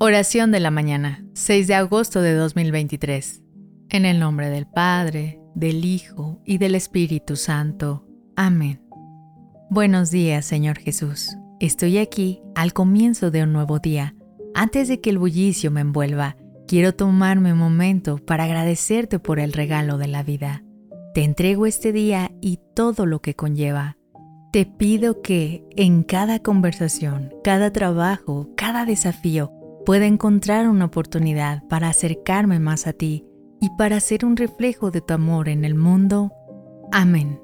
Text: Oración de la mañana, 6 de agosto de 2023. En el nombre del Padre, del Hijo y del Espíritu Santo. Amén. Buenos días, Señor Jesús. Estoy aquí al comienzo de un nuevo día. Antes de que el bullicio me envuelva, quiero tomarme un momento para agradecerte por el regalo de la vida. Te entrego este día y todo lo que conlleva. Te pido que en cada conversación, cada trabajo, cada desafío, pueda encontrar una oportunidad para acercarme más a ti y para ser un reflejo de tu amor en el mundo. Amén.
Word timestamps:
Oración 0.00 0.52
de 0.52 0.60
la 0.60 0.70
mañana, 0.70 1.24
6 1.34 1.66
de 1.66 1.74
agosto 1.74 2.22
de 2.22 2.32
2023. 2.34 3.42
En 3.90 4.04
el 4.04 4.20
nombre 4.20 4.48
del 4.48 4.66
Padre, 4.66 5.40
del 5.54 5.84
Hijo 5.84 6.40
y 6.44 6.58
del 6.58 6.76
Espíritu 6.76 7.34
Santo. 7.34 8.06
Amén. 8.36 8.80
Buenos 9.70 10.10
días, 10.10 10.46
Señor 10.46 10.78
Jesús. 10.78 11.36
Estoy 11.58 11.98
aquí 11.98 12.40
al 12.54 12.72
comienzo 12.72 13.30
de 13.32 13.42
un 13.42 13.52
nuevo 13.52 13.80
día. 13.80 14.14
Antes 14.54 14.88
de 14.88 15.00
que 15.00 15.10
el 15.10 15.18
bullicio 15.18 15.70
me 15.72 15.80
envuelva, 15.80 16.36
quiero 16.68 16.94
tomarme 16.94 17.52
un 17.52 17.58
momento 17.58 18.18
para 18.18 18.44
agradecerte 18.44 19.18
por 19.18 19.40
el 19.40 19.52
regalo 19.52 19.98
de 19.98 20.06
la 20.06 20.22
vida. 20.22 20.62
Te 21.12 21.24
entrego 21.24 21.66
este 21.66 21.92
día 21.92 22.30
y 22.40 22.60
todo 22.74 23.04
lo 23.04 23.20
que 23.20 23.34
conlleva. 23.34 23.97
Te 24.50 24.64
pido 24.64 25.20
que 25.20 25.62
en 25.76 26.02
cada 26.02 26.38
conversación, 26.38 27.34
cada 27.44 27.70
trabajo, 27.70 28.48
cada 28.56 28.86
desafío, 28.86 29.52
pueda 29.84 30.06
encontrar 30.06 30.68
una 30.68 30.86
oportunidad 30.86 31.62
para 31.68 31.88
acercarme 31.88 32.58
más 32.58 32.86
a 32.86 32.94
ti 32.94 33.26
y 33.60 33.68
para 33.76 34.00
ser 34.00 34.24
un 34.24 34.36
reflejo 34.36 34.90
de 34.90 35.02
tu 35.02 35.12
amor 35.12 35.50
en 35.50 35.66
el 35.66 35.74
mundo. 35.74 36.32
Amén. 36.92 37.40